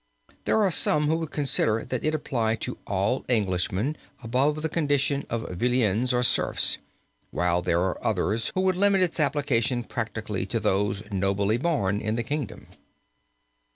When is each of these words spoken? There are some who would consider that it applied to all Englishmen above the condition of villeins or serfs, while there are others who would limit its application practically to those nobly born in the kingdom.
There 0.45 0.59
are 0.63 0.71
some 0.71 1.03
who 1.09 1.15
would 1.17 1.29
consider 1.29 1.85
that 1.85 2.03
it 2.03 2.15
applied 2.15 2.59
to 2.61 2.79
all 2.87 3.23
Englishmen 3.29 3.95
above 4.23 4.63
the 4.63 4.67
condition 4.67 5.27
of 5.29 5.47
villeins 5.49 6.11
or 6.11 6.23
serfs, 6.23 6.79
while 7.29 7.61
there 7.61 7.79
are 7.81 8.03
others 8.03 8.51
who 8.55 8.61
would 8.61 8.77
limit 8.77 9.03
its 9.03 9.19
application 9.19 9.83
practically 9.83 10.47
to 10.47 10.59
those 10.59 11.03
nobly 11.11 11.57
born 11.57 12.01
in 12.01 12.15
the 12.15 12.23
kingdom. 12.23 12.65